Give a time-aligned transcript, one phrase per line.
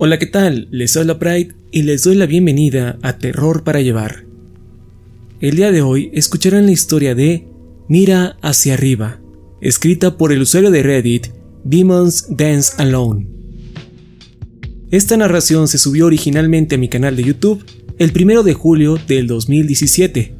[0.00, 0.68] Hola, ¿qué tal?
[0.70, 4.26] Les habla Pride y les doy la bienvenida a Terror para Llevar.
[5.40, 7.48] El día de hoy escucharán la historia de
[7.88, 9.20] Mira hacia arriba,
[9.60, 11.26] escrita por el usuario de Reddit
[11.64, 13.26] Demons Dance Alone.
[14.92, 17.64] Esta narración se subió originalmente a mi canal de YouTube
[17.98, 20.32] el 1 de julio del 2017.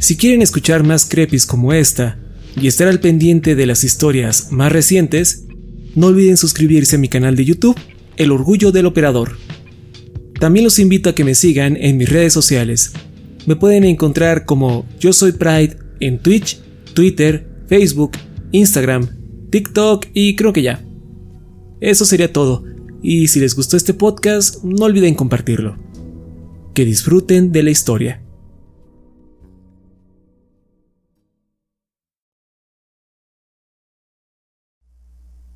[0.00, 2.18] Si quieren escuchar más crepis como esta
[2.58, 5.44] y estar al pendiente de las historias más recientes,
[5.94, 7.76] no olviden suscribirse a mi canal de YouTube,
[8.20, 9.38] El Orgullo del Operador.
[10.38, 12.92] También los invito a que me sigan en mis redes sociales.
[13.46, 16.60] Me pueden encontrar como Yo Soy Pride en Twitch,
[16.92, 18.18] Twitter, Facebook,
[18.52, 19.08] Instagram,
[19.48, 20.84] TikTok y creo que ya.
[21.80, 22.62] Eso sería todo,
[23.02, 25.78] y si les gustó este podcast, no olviden compartirlo.
[26.74, 28.22] Que disfruten de la historia.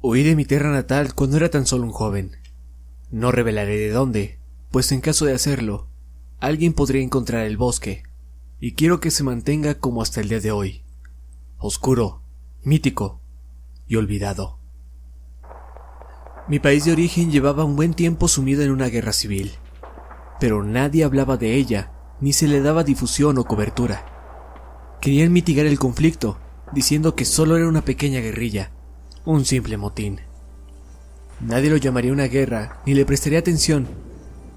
[0.00, 2.43] Huí de mi tierra natal cuando era tan solo un joven.
[3.14, 4.40] No revelaré de dónde,
[4.72, 5.86] pues en caso de hacerlo,
[6.40, 8.02] alguien podría encontrar el bosque,
[8.58, 10.82] y quiero que se mantenga como hasta el día de hoy,
[11.56, 12.22] oscuro,
[12.64, 13.20] mítico
[13.86, 14.58] y olvidado.
[16.48, 19.52] Mi país de origen llevaba un buen tiempo sumido en una guerra civil,
[20.40, 24.96] pero nadie hablaba de ella, ni se le daba difusión o cobertura.
[25.00, 26.40] Querían mitigar el conflicto,
[26.72, 28.72] diciendo que solo era una pequeña guerrilla,
[29.24, 30.33] un simple motín.
[31.44, 33.86] Nadie lo llamaría una guerra ni le prestaría atención,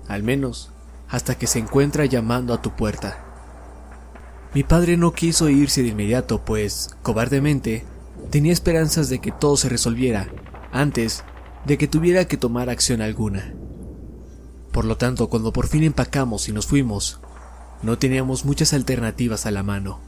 [0.08, 0.72] al menos
[1.10, 3.24] hasta que se encuentra llamando a tu puerta.
[4.54, 7.86] Mi padre no quiso irse de inmediato, pues, cobardemente,
[8.30, 10.30] tenía esperanzas de que todo se resolviera
[10.72, 11.24] antes
[11.66, 13.54] de que tuviera que tomar acción alguna.
[14.72, 17.20] Por lo tanto, cuando por fin empacamos y nos fuimos,
[17.82, 20.00] no teníamos muchas alternativas a la mano.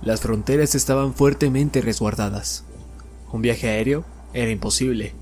[0.00, 2.64] Las fronteras estaban fuertemente resguardadas.
[3.30, 5.14] Un viaje aéreo era imposible,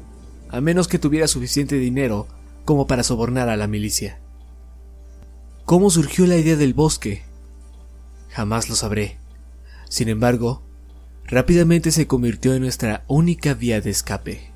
[0.54, 2.28] a menos que tuviera suficiente dinero
[2.65, 4.20] como para sobornar a la milicia.
[5.65, 7.25] ¿Cómo surgió la idea del bosque?
[8.31, 9.19] Jamás lo sabré.
[9.88, 10.62] Sin embargo,
[11.25, 14.53] rápidamente se convirtió en nuestra única vía de escape.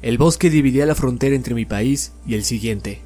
[0.00, 3.02] El bosque dividía la frontera entre mi país y el siguiente.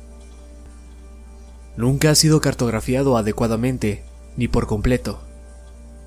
[1.77, 4.05] Nunca ha sido cartografiado adecuadamente,
[4.37, 5.21] ni por completo,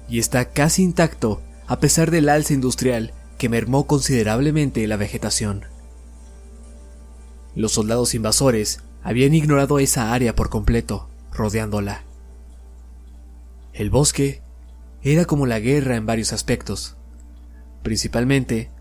[0.07, 5.65] y está casi intacto a pesar del alza industrial que mermó considerablemente la vegetación.
[7.55, 12.03] Los soldados invasores habían ignorado esa área por completo, rodeándola.
[13.73, 14.41] El bosque
[15.01, 16.95] era como la guerra en varios aspectos.
[17.83, 18.71] Principalmente,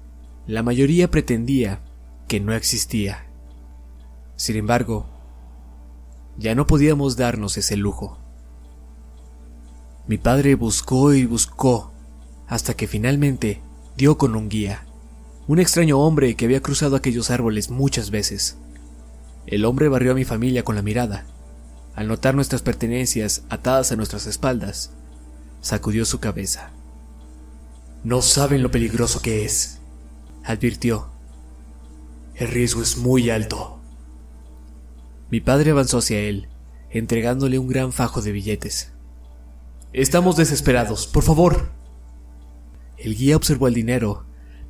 [0.47, 1.80] la mayoría pretendía
[2.28, 3.27] que no existía.
[4.36, 5.06] Sin embargo,
[6.36, 8.18] ya no podíamos darnos ese lujo.
[10.06, 11.92] Mi padre buscó y buscó
[12.47, 13.62] hasta que finalmente
[13.96, 14.84] dio con un guía,
[15.46, 18.56] un extraño hombre que había cruzado aquellos árboles muchas veces.
[19.46, 21.26] El hombre barrió a mi familia con la mirada.
[21.94, 24.92] Al notar nuestras pertenencias atadas a nuestras espaldas,
[25.60, 26.70] sacudió su cabeza.
[28.02, 29.78] No saben lo peligroso que es,
[30.44, 31.10] advirtió.
[32.34, 33.78] El riesgo es muy alto.
[35.30, 36.48] Mi padre avanzó hacia él,
[36.91, 38.92] entregándole un gran fajo de billetes.
[39.92, 41.70] Estamos desesperados, por favor.
[42.96, 44.24] El guía observó el dinero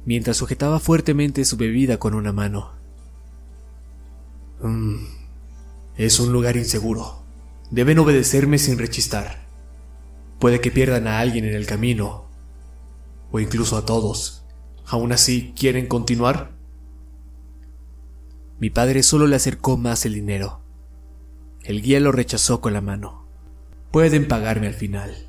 [0.05, 2.73] mientras sujetaba fuertemente su bebida con una mano.
[4.63, 5.05] Mm,
[5.97, 7.23] es un lugar inseguro.
[7.71, 9.45] Deben obedecerme sin rechistar.
[10.39, 12.25] Puede que pierdan a alguien en el camino,
[13.31, 14.45] o incluso a todos.
[14.87, 16.53] ¿Aún así quieren continuar?
[18.59, 20.61] Mi padre solo le acercó más el dinero.
[21.63, 23.27] El guía lo rechazó con la mano.
[23.91, 25.29] Pueden pagarme al final.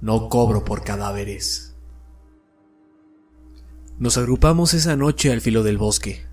[0.00, 1.67] No cobro por cadáveres.
[3.98, 6.24] Nos agrupamos esa noche al filo del bosque.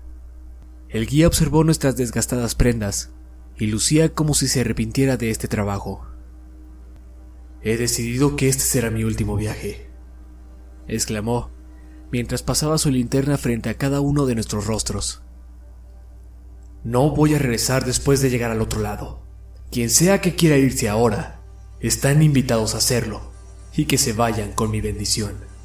[0.88, 3.10] El guía observó nuestras desgastadas prendas
[3.58, 6.06] y lucía como si se arrepintiera de este trabajo.
[7.62, 9.90] He decidido que este será mi último viaje,
[10.86, 11.50] exclamó,
[12.12, 15.22] mientras pasaba su linterna frente a cada uno de nuestros rostros.
[16.84, 19.22] No voy a regresar después de llegar al otro lado.
[19.72, 21.40] Quien sea que quiera irse ahora,
[21.80, 23.32] están invitados a hacerlo
[23.76, 25.55] y que se vayan con mi bendición.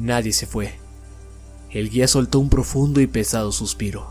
[0.00, 0.72] Nadie se fue.
[1.70, 4.10] El guía soltó un profundo y pesado suspiro.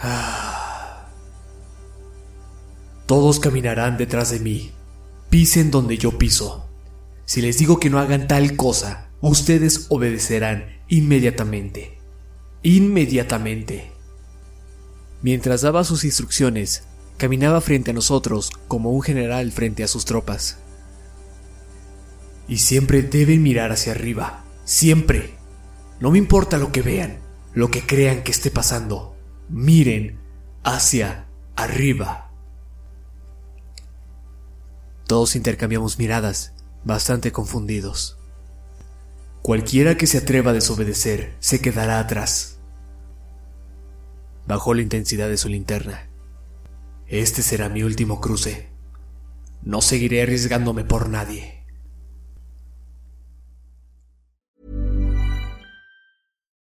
[0.00, 1.06] Ah.
[3.04, 4.72] Todos caminarán detrás de mí.
[5.28, 6.64] Pisen donde yo piso.
[7.26, 11.98] Si les digo que no hagan tal cosa, ustedes obedecerán inmediatamente.
[12.62, 13.92] Inmediatamente.
[15.20, 16.84] Mientras daba sus instrucciones,
[17.18, 20.56] caminaba frente a nosotros como un general frente a sus tropas.
[22.48, 24.43] Y siempre deben mirar hacia arriba.
[24.64, 25.34] Siempre.
[26.00, 27.18] No me importa lo que vean,
[27.52, 29.16] lo que crean que esté pasando.
[29.48, 30.18] Miren
[30.64, 32.30] hacia arriba.
[35.06, 38.18] Todos intercambiamos miradas, bastante confundidos.
[39.42, 42.58] Cualquiera que se atreva a desobedecer se quedará atrás.
[44.46, 46.08] Bajó la intensidad de su linterna.
[47.06, 48.70] Este será mi último cruce.
[49.62, 51.53] No seguiré arriesgándome por nadie.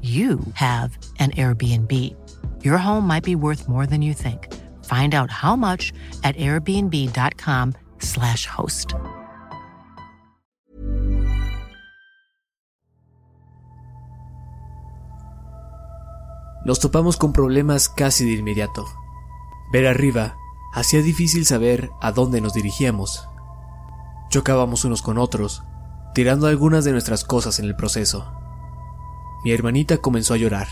[0.00, 2.14] you have an Airbnb.
[2.62, 4.48] Your home might be worth more than you think.
[4.84, 5.92] Find out how much
[6.22, 8.94] at airbnb.com/slash host.
[16.64, 18.84] Nos topamos con problemas casi de inmediato.
[19.72, 20.36] Ver arriba
[20.74, 23.28] hacía difícil saber a dónde nos dirigíamos.
[24.30, 25.62] Chocábamos unos con otros,
[26.14, 28.32] tirando algunas de nuestras cosas en el proceso.
[29.44, 30.68] Mi hermanita comenzó a llorar,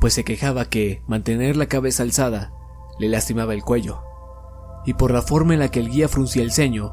[0.00, 2.52] pues se quejaba que mantener la cabeza alzada
[2.98, 4.02] le lastimaba el cuello,
[4.84, 6.92] y por la forma en la que el guía fruncía el ceño,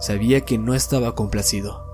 [0.00, 1.86] sabía que no estaba complacido.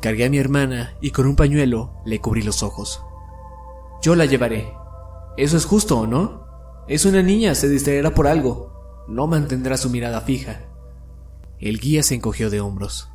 [0.00, 3.02] Cargué a mi hermana y con un pañuelo le cubrí los ojos.
[4.02, 4.74] Yo la llevaré.
[5.36, 6.46] Eso es justo, ¿o no?
[6.88, 9.04] Es una niña, se distraerá por algo.
[9.08, 10.62] No mantendrá su mirada fija.
[11.58, 13.10] El guía se encogió de hombros.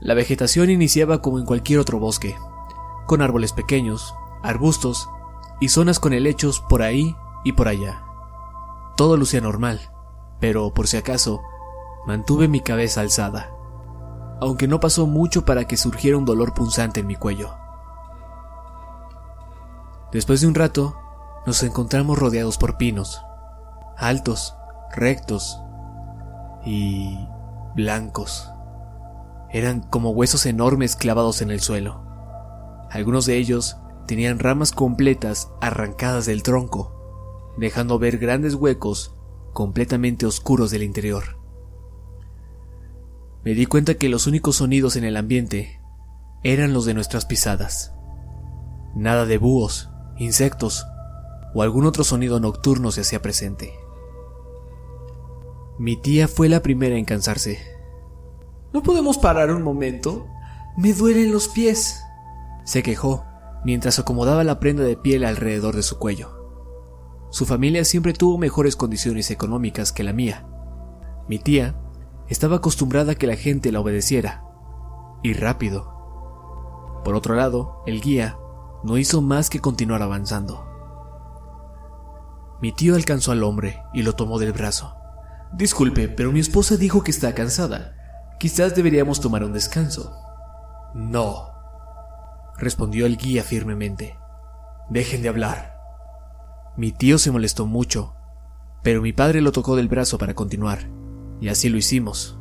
[0.00, 2.34] La vegetación iniciaba como en cualquier otro bosque,
[3.06, 5.10] con árboles pequeños, arbustos
[5.60, 7.14] y zonas con helechos por ahí
[7.44, 8.02] y por allá.
[8.96, 9.78] Todo lucía normal,
[10.40, 11.42] pero por si acaso,
[12.06, 13.50] mantuve mi cabeza alzada,
[14.40, 17.54] aunque no pasó mucho para que surgiera un dolor punzante en mi cuello.
[20.12, 20.96] Después de un rato,
[21.44, 23.22] nos encontramos rodeados por pinos,
[23.98, 24.56] altos,
[24.96, 25.60] rectos
[26.64, 27.18] y
[27.74, 28.50] blancos.
[29.52, 32.04] Eran como huesos enormes clavados en el suelo.
[32.90, 33.76] Algunos de ellos
[34.06, 39.14] tenían ramas completas arrancadas del tronco, dejando ver grandes huecos
[39.52, 41.38] completamente oscuros del interior.
[43.44, 45.80] Me di cuenta que los únicos sonidos en el ambiente
[46.42, 47.92] eran los de nuestras pisadas.
[48.94, 50.86] Nada de búhos, insectos
[51.54, 53.72] o algún otro sonido nocturno se hacía presente.
[55.78, 57.79] Mi tía fue la primera en cansarse
[58.72, 60.26] ¿No podemos parar un momento?
[60.76, 62.04] Me duelen los pies.
[62.64, 63.24] Se quejó
[63.64, 66.40] mientras acomodaba la prenda de piel alrededor de su cuello.
[67.30, 70.46] Su familia siempre tuvo mejores condiciones económicas que la mía.
[71.28, 71.76] Mi tía
[72.28, 74.44] estaba acostumbrada a que la gente la obedeciera,
[75.22, 77.00] y rápido.
[77.04, 78.38] Por otro lado, el guía
[78.82, 80.66] no hizo más que continuar avanzando.
[82.62, 84.94] Mi tío alcanzó al hombre y lo tomó del brazo.
[85.52, 87.96] Disculpe, pero mi esposa dijo que está cansada.
[88.40, 90.16] Quizás deberíamos tomar un descanso.
[90.94, 91.50] No,
[92.56, 94.16] respondió el guía firmemente.
[94.88, 95.78] Dejen de hablar.
[96.74, 98.14] Mi tío se molestó mucho,
[98.82, 100.88] pero mi padre lo tocó del brazo para continuar,
[101.38, 102.38] y así lo hicimos.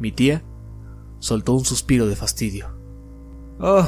[0.00, 0.42] Mi tía
[1.20, 2.76] soltó un suspiro de fastidio.
[3.60, 3.86] Oh,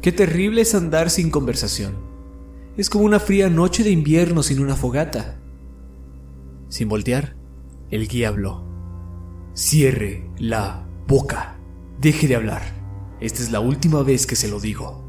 [0.00, 1.94] qué terrible es andar sin conversación.
[2.78, 5.38] Es como una fría noche de invierno sin una fogata.
[6.70, 7.36] Sin voltear,
[7.90, 8.71] el guía habló.
[9.54, 11.56] Cierre la boca.
[12.00, 12.62] Deje de hablar.
[13.20, 15.04] Esta es la última vez que se lo digo.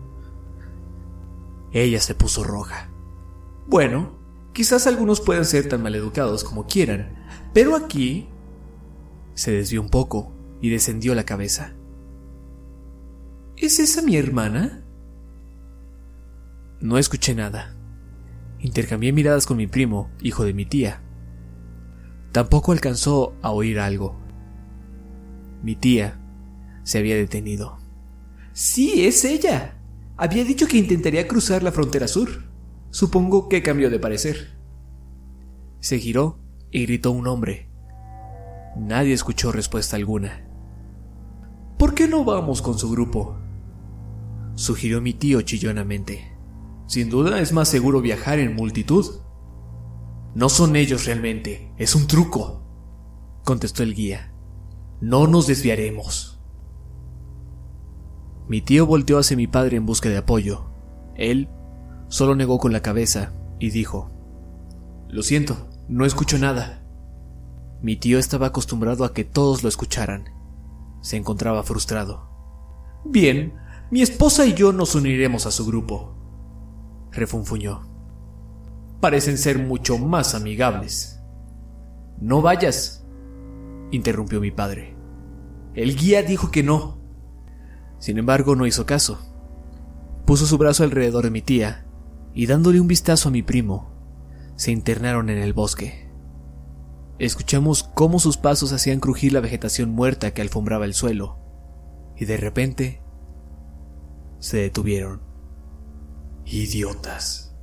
[1.72, 2.90] Ella se puso roja.
[3.68, 4.20] Bueno,
[4.52, 8.28] quizás algunos puedan ser tan maleducados como quieran, pero aquí...
[9.34, 10.32] Se desvió un poco
[10.62, 11.74] y descendió la cabeza.
[13.58, 14.84] ¿Es esa mi hermana?
[16.80, 17.76] No escuché nada.
[18.60, 21.02] Intercambié miradas con mi primo, hijo de mi tía.
[22.32, 24.23] Tampoco alcanzó a oír algo.
[25.64, 26.20] Mi tía
[26.84, 27.78] se había detenido.
[28.52, 29.80] Sí, es ella.
[30.18, 32.30] Había dicho que intentaría cruzar la frontera sur.
[32.92, 34.56] Supongo que cambió de parecer.
[35.80, 36.40] Se giró
[36.70, 37.70] y gritó un hombre.
[38.78, 40.48] Nadie escuchó respuesta alguna.
[41.78, 43.38] ¿Por qué no vamos con su grupo?
[44.56, 46.32] sugirió mi tío chillonamente.
[46.86, 49.06] Sin duda es más seguro viajar en multitud.
[50.36, 52.64] No son ellos realmente, es un truco,
[53.44, 54.33] contestó el guía.
[55.04, 56.40] No nos desviaremos.
[58.48, 60.70] Mi tío volteó hacia mi padre en busca de apoyo.
[61.18, 61.50] Él
[62.14, 64.12] Solo negó con la cabeza y dijo,
[65.10, 66.86] Lo siento, no escucho nada.
[67.82, 70.30] Mi tío estaba acostumbrado a que todos lo escucharan.
[71.02, 72.30] Se encontraba frustrado.
[73.04, 73.56] Bien,
[73.92, 76.16] mi esposa y yo nos uniremos a su grupo,
[77.12, 77.82] refunfuñó.
[79.02, 81.20] Parecen ser mucho más amigables.
[82.22, 83.06] No vayas,
[83.92, 84.93] interrumpió mi padre.
[85.76, 86.98] El guía dijo que no.
[88.00, 89.20] Sin embargo, no hizo caso.
[90.26, 91.86] Puso su brazo alrededor de mi tía
[92.34, 93.92] y dándole un vistazo a mi primo,
[94.56, 96.10] se internaron en el bosque.
[97.20, 101.38] Escuchamos cómo sus pasos hacían crujir la vegetación muerta que alfombraba el suelo,
[102.18, 103.02] y de repente
[104.40, 105.22] se detuvieron.
[106.46, 107.56] Idiotas,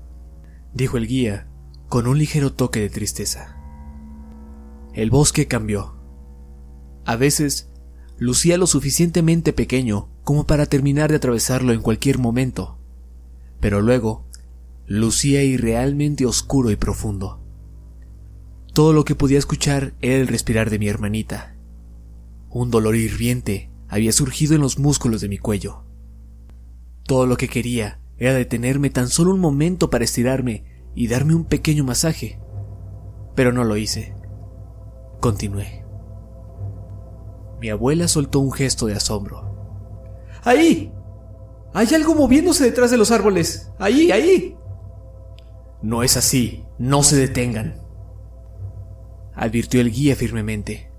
[0.73, 1.49] dijo el guía
[1.89, 3.57] con un ligero toque de tristeza.
[4.95, 5.97] El bosque cambió.
[7.05, 7.70] A veces
[8.21, 12.79] lucía lo suficientemente pequeño como para terminar de atravesarlo en cualquier momento,
[13.61, 14.27] pero luego
[14.87, 17.41] lucía irrealmente oscuro y profundo.
[18.75, 21.57] Todo lo que podía escuchar era el respirar de mi hermanita.
[22.51, 25.85] Un dolor hirviente había surgido en los músculos de mi cuello.
[27.05, 31.47] Todo lo que quería era detenerme tan solo un momento para estirarme y darme un
[31.47, 32.39] pequeño masaje.
[33.35, 34.15] Pero no lo hice.
[35.21, 35.80] Continué.
[37.61, 39.55] Mi abuela soltó un gesto de asombro.
[40.45, 40.93] ¡Ahí!
[41.75, 43.71] Hay algo moviéndose detrás de los árboles.
[43.79, 44.57] ¡Ahí, ahí!
[45.83, 47.81] No es así, no se detengan.
[49.35, 50.91] Advirtió el guía firmemente.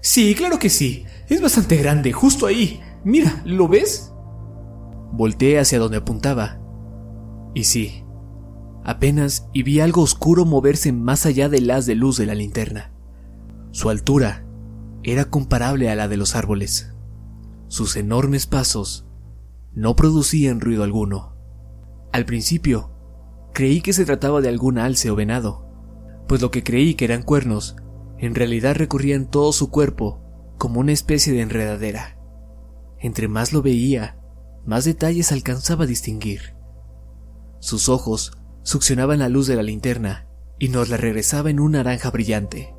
[0.00, 1.04] Sí, claro que sí.
[1.28, 2.80] Es bastante grande, justo ahí.
[3.04, 4.12] Mira, ¿lo ves?
[5.12, 6.58] Volteé hacia donde apuntaba.
[7.54, 8.04] Y sí,
[8.84, 12.92] apenas y vi algo oscuro moverse más allá del haz de luz de la linterna.
[13.72, 14.47] Su altura
[15.02, 16.92] era comparable a la de los árboles.
[17.68, 19.06] Sus enormes pasos
[19.72, 21.36] no producían ruido alguno.
[22.12, 22.98] Al principio
[23.58, 25.66] Creí que se trataba de algún alce o venado,
[26.28, 27.74] pues lo que creí que eran cuernos,
[28.18, 30.20] en realidad recorrían todo su cuerpo
[30.58, 32.20] como una especie de enredadera.
[33.00, 34.16] Entre más lo veía,
[34.64, 36.54] más detalles alcanzaba a distinguir.
[37.58, 38.30] Sus ojos
[38.62, 40.28] succionaban la luz de la linterna
[40.60, 42.74] y nos la regresaba en un naranja brillante.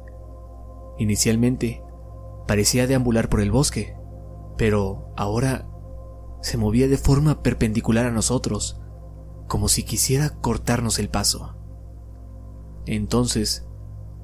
[0.98, 1.82] Inicialmente,
[2.50, 3.96] parecía deambular por el bosque,
[4.58, 5.68] pero ahora
[6.41, 8.82] se movía de forma perpendicular a nosotros,
[9.48, 11.56] como si quisiera cortarnos el paso.
[12.88, 13.68] Entonces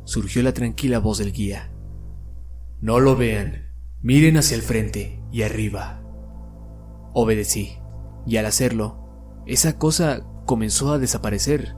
[0.06, 1.72] surgió la tranquila voz del guía.
[2.82, 3.68] No lo vean,
[4.02, 6.02] miren hacia el frente y arriba.
[7.14, 7.78] Obedecí,
[8.26, 11.76] y al hacerlo, esa cosa comenzó a desaparecer,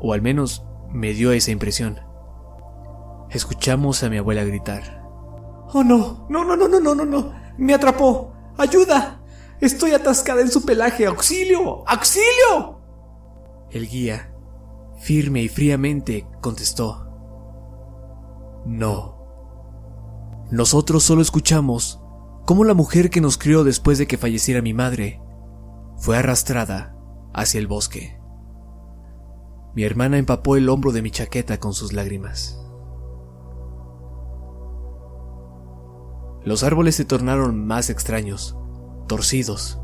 [0.00, 2.00] o al menos me dio esa impresión.
[3.30, 5.05] Escuchamos a mi abuela gritar.
[5.72, 7.32] Oh no, no, no, no, no, no, no, no.
[7.58, 8.32] Me atrapó.
[8.56, 9.20] ¡Ayuda!
[9.60, 11.06] Estoy atascada en su pelaje.
[11.06, 11.86] ¡Auxilio!
[11.86, 12.80] ¡Auxilio!
[13.70, 14.32] El guía,
[15.00, 17.06] firme y fríamente, contestó.
[18.64, 19.16] No.
[20.50, 22.00] Nosotros solo escuchamos
[22.44, 25.20] cómo la mujer que nos crió después de que falleciera mi madre
[25.96, 26.96] fue arrastrada
[27.34, 28.20] hacia el bosque.
[29.74, 32.55] Mi hermana empapó el hombro de mi chaqueta con sus lágrimas.
[36.46, 38.56] Los árboles se tornaron más extraños,
[39.08, 39.80] torcidos.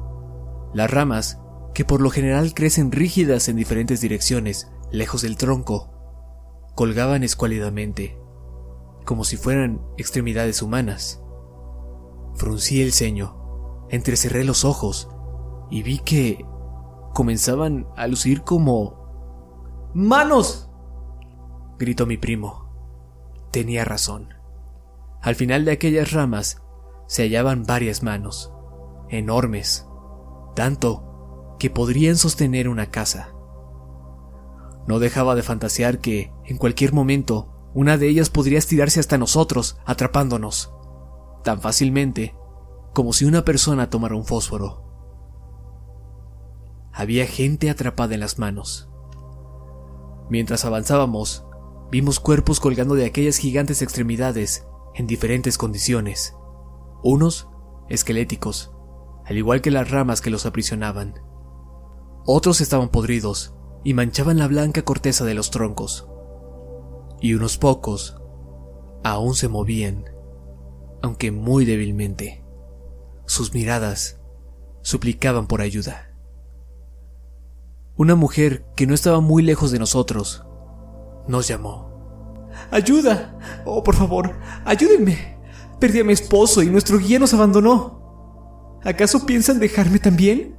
[0.72, 1.40] Las ramas,
[1.74, 5.90] que por lo general crecen rígidas en diferentes direcciones, lejos del tronco,
[6.76, 8.16] colgaban escuálidamente,
[9.04, 11.20] como si fueran extremidades humanas.
[12.36, 15.08] Fruncí el ceño, entrecerré los ojos
[15.68, 16.46] y vi que
[17.12, 19.90] comenzaban a lucir como...
[19.94, 20.70] ¡Manos!
[21.76, 22.70] gritó mi primo.
[23.50, 24.41] Tenía razón.
[25.22, 26.62] Al final de aquellas ramas
[27.06, 28.52] se hallaban varias manos,
[29.08, 29.86] enormes,
[30.56, 33.32] tanto que podrían sostener una casa.
[34.88, 39.78] No dejaba de fantasear que, en cualquier momento, una de ellas podría estirarse hasta nosotros,
[39.84, 40.74] atrapándonos,
[41.44, 42.34] tan fácilmente
[42.92, 44.82] como si una persona tomara un fósforo.
[46.92, 48.90] Había gente atrapada en las manos.
[50.28, 51.46] Mientras avanzábamos,
[51.90, 56.34] vimos cuerpos colgando de aquellas gigantes extremidades en diferentes condiciones,
[57.02, 57.48] unos
[57.88, 58.72] esqueléticos,
[59.24, 61.14] al igual que las ramas que los aprisionaban.
[62.24, 66.08] Otros estaban podridos y manchaban la blanca corteza de los troncos.
[67.20, 68.16] Y unos pocos
[69.04, 70.04] aún se movían,
[71.02, 72.44] aunque muy débilmente.
[73.26, 74.20] Sus miradas
[74.82, 76.12] suplicaban por ayuda.
[77.96, 80.44] Una mujer que no estaba muy lejos de nosotros
[81.28, 81.91] nos llamó.
[82.72, 83.38] ¡Ayuda!
[83.66, 85.36] Oh, por favor, ayúdenme.
[85.78, 88.80] Perdí a mi esposo y nuestro guía nos abandonó.
[88.82, 90.56] ¿Acaso piensan dejarme también?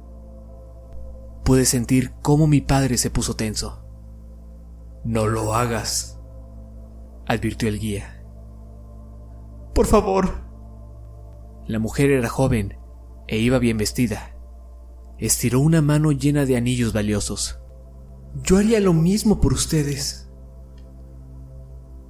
[1.44, 3.84] Pude sentir cómo mi padre se puso tenso.
[5.04, 6.20] No lo hagas,
[7.26, 8.24] advirtió el guía.
[9.74, 10.44] Por favor.
[11.66, 12.78] La mujer era joven
[13.26, 14.36] e iba bien vestida.
[15.18, 17.58] Estiró una mano llena de anillos valiosos.
[18.44, 20.23] Yo haría lo mismo por ustedes.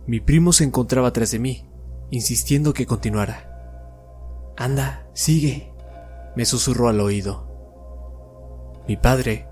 [0.06, 1.66] Mi primo se encontraba tras de mí,
[2.10, 3.50] insistiendo que continuara.
[4.56, 5.72] Anda, sigue,
[6.36, 7.48] me susurró al oído.
[8.86, 9.48] Mi padre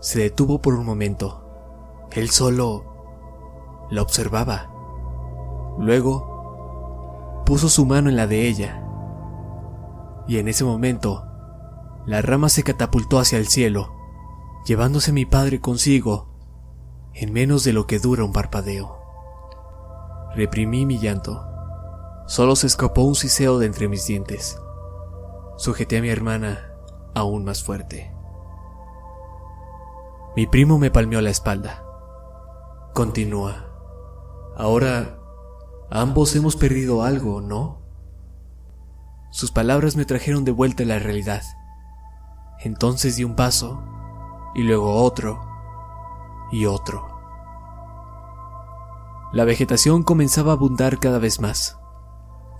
[0.00, 2.06] se detuvo por un momento.
[2.12, 4.70] Él solo la observaba.
[5.78, 8.84] Luego puso su mano en la de ella.
[10.28, 11.26] Y en ese momento,
[12.06, 13.92] la rama se catapultó hacia el cielo,
[14.64, 16.28] llevándose mi padre consigo
[17.12, 18.99] en menos de lo que dura un parpadeo.
[20.34, 21.46] Reprimí mi llanto.
[22.26, 24.60] Solo se escapó un siseo de entre mis dientes.
[25.56, 26.72] Sujeté a mi hermana
[27.14, 28.14] aún más fuerte.
[30.36, 31.84] Mi primo me palmeó la espalda.
[32.94, 33.66] Continúa.
[34.56, 35.18] Ahora
[35.90, 37.80] ambos hemos perdido algo, ¿no?
[39.30, 41.42] Sus palabras me trajeron de vuelta a la realidad.
[42.60, 43.82] Entonces di un paso,
[44.54, 45.40] y luego otro,
[46.52, 47.09] y otro.
[49.32, 51.78] La vegetación comenzaba a abundar cada vez más.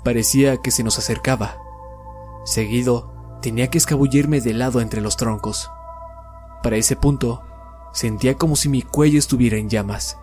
[0.04, 1.56] Parecía que se nos acercaba.
[2.44, 5.68] Seguido, tenía que escabullirme de lado entre los troncos.
[6.62, 7.42] Para ese punto,
[7.92, 10.16] sentía como si mi cuello estuviera en llamas,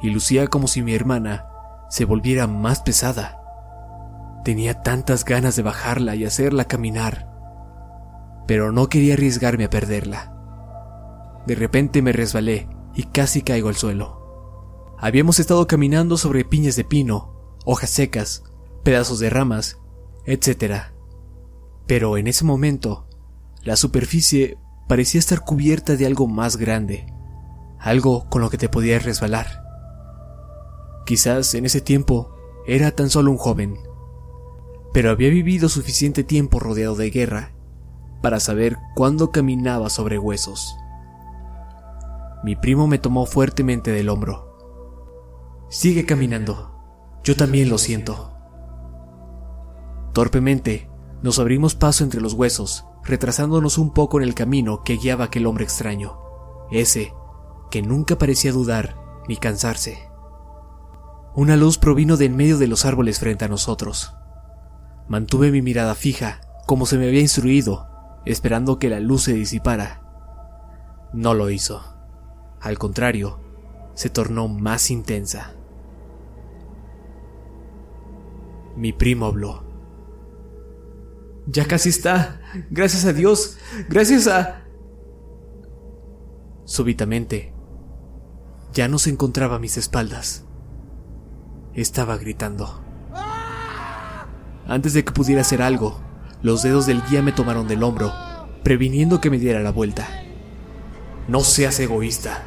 [0.00, 1.48] y lucía como si mi hermana
[1.90, 3.40] se volviera más pesada.
[4.44, 7.28] Tenía tantas ganas de bajarla y hacerla caminar,
[8.46, 10.32] pero no quería arriesgarme a perderla.
[11.46, 14.21] De repente me resbalé y casi caigo al suelo.
[15.04, 17.32] Habíamos estado caminando sobre piñas de pino,
[17.64, 18.44] hojas secas,
[18.84, 19.78] pedazos de ramas,
[20.26, 20.92] etc.
[21.88, 23.08] Pero en ese momento,
[23.64, 27.12] la superficie parecía estar cubierta de algo más grande,
[27.80, 29.64] algo con lo que te podías resbalar.
[31.04, 33.78] Quizás en ese tiempo era tan solo un joven,
[34.92, 37.50] pero había vivido suficiente tiempo rodeado de guerra
[38.22, 40.76] para saber cuándo caminaba sobre huesos.
[42.44, 44.51] Mi primo me tomó fuertemente del hombro.
[45.72, 46.70] Sigue caminando.
[47.24, 48.30] Yo también lo siento.
[50.12, 50.90] Torpemente,
[51.22, 55.46] nos abrimos paso entre los huesos, retrasándonos un poco en el camino que guiaba aquel
[55.46, 56.18] hombre extraño,
[56.70, 57.14] ese
[57.70, 60.10] que nunca parecía dudar ni cansarse.
[61.34, 64.14] Una luz provino de en medio de los árboles frente a nosotros.
[65.08, 67.88] Mantuve mi mirada fija, como se me había instruido,
[68.26, 70.02] esperando que la luz se disipara.
[71.14, 71.82] No lo hizo.
[72.60, 73.40] Al contrario,
[73.94, 75.54] se tornó más intensa.
[78.76, 79.64] Mi primo habló.
[81.46, 82.40] Ya casi está.
[82.70, 83.58] Gracias a Dios.
[83.88, 84.64] Gracias a...
[86.64, 87.52] Súbitamente,
[88.72, 90.44] ya no se encontraba a mis espaldas.
[91.74, 92.82] Estaba gritando.
[94.66, 96.00] Antes de que pudiera hacer algo,
[96.40, 98.12] los dedos del guía me tomaron del hombro,
[98.62, 100.08] previniendo que me diera la vuelta.
[101.28, 102.44] No seas egoísta.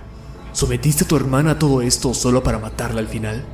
[0.54, 3.46] ¿Sometiste a tu hermana a todo esto solo para matarla al final?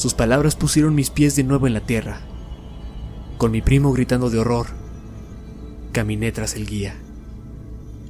[0.00, 2.22] Sus palabras pusieron mis pies de nuevo en la tierra.
[3.36, 4.68] Con mi primo gritando de horror,
[5.92, 6.96] caminé tras el guía.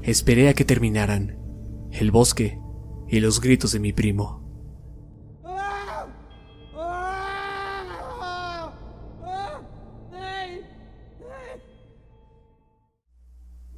[0.04, 1.36] Esperé a que terminaran
[1.90, 2.60] el bosque
[3.08, 4.40] y los gritos de mi primo.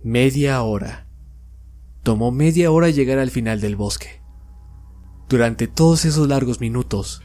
[0.03, 1.09] Media hora.
[2.03, 4.21] Tomó media hora llegar al final del bosque.
[5.31, 7.23] Durante todos esos largos minutos,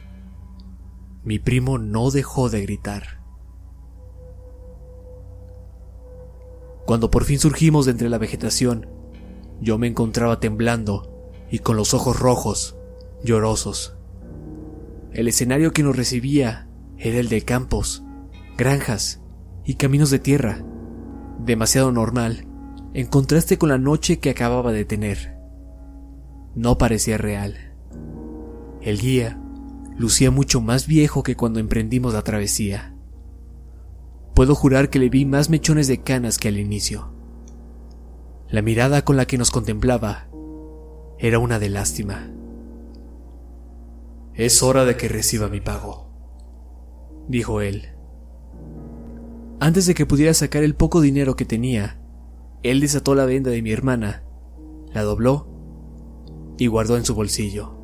[1.28, 3.20] mi primo no dejó de gritar.
[6.86, 8.88] Cuando por fin surgimos de entre la vegetación,
[9.60, 12.78] yo me encontraba temblando y con los ojos rojos,
[13.22, 13.94] llorosos.
[15.12, 18.04] El escenario que nos recibía era el de campos,
[18.56, 19.20] granjas
[19.66, 20.64] y caminos de tierra,
[21.44, 22.46] demasiado normal
[22.94, 25.36] en contraste con la noche que acababa de tener.
[26.54, 27.74] No parecía real.
[28.80, 29.38] El guía
[29.98, 32.94] lucía mucho más viejo que cuando emprendimos la travesía.
[34.34, 37.12] Puedo jurar que le vi más mechones de canas que al inicio.
[38.48, 40.28] La mirada con la que nos contemplaba
[41.18, 42.30] era una de lástima.
[44.34, 46.08] Es hora de que reciba mi pago,
[47.26, 47.88] dijo él.
[49.58, 52.00] Antes de que pudiera sacar el poco dinero que tenía,
[52.62, 54.22] él desató la venda de mi hermana,
[54.92, 55.48] la dobló
[56.56, 57.77] y guardó en su bolsillo.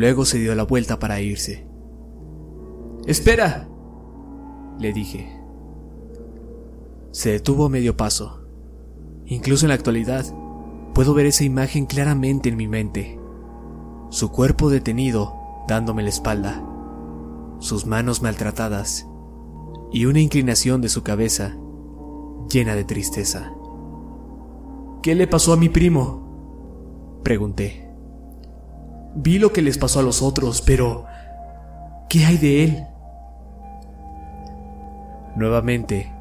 [0.00, 1.66] Luego se dio la vuelta para irse.
[3.04, 3.68] ¡Espera!
[4.78, 5.30] le dije.
[7.10, 8.40] Se detuvo a medio paso.
[9.26, 10.24] Incluso en la actualidad,
[10.94, 13.20] puedo ver esa imagen claramente en mi mente.
[14.08, 15.34] Su cuerpo detenido,
[15.68, 16.64] dándome la espalda,
[17.58, 19.06] sus manos maltratadas
[19.92, 21.58] y una inclinación de su cabeza
[22.50, 23.52] llena de tristeza.
[25.02, 27.20] ¿Qué le pasó a mi primo?
[27.22, 27.89] Pregunté.
[29.14, 31.04] Vi lo que les pasó a los otros, pero
[32.08, 32.86] ¿qué hay de él?
[35.36, 36.12] Nuevamente,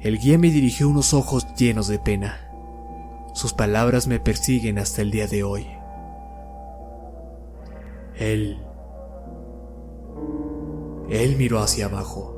[0.00, 2.40] el guía me dirigió unos ojos llenos de pena.
[3.34, 5.66] Sus palabras me persiguen hasta el día de hoy.
[8.16, 8.58] Él...
[11.08, 12.37] Él miró hacia abajo.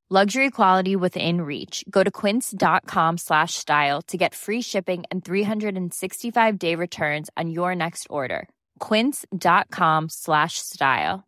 [0.13, 1.85] Luxury quality within reach.
[1.89, 7.73] Go to quince.com slash style to get free shipping and 365 day returns on your
[7.75, 8.49] next order.
[8.79, 11.23] Quince.com slash style.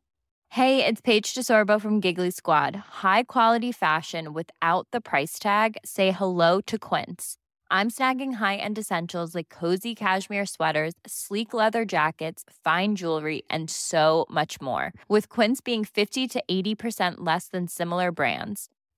[0.50, 2.76] Hey, it's Paige DeSorbo from Giggly Squad.
[3.06, 5.78] High quality fashion without the price tag.
[5.86, 7.38] Say hello to Quince.
[7.72, 14.28] I'm snagging high-end essentials like cozy cashmere sweaters, sleek leather jackets, fine jewelry, and so
[14.30, 14.93] much more.
[15.08, 18.69] With Quince being 50 to 80% less than similar brands.